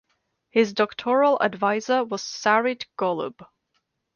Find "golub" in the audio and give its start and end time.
2.97-3.45